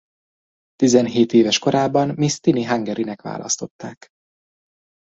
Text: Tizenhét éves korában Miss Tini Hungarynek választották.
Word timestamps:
Tizenhét 0.75 1.33
éves 1.33 1.59
korában 1.59 2.09
Miss 2.15 2.39
Tini 2.39 2.63
Hungarynek 2.65 3.21
választották. 3.21 4.07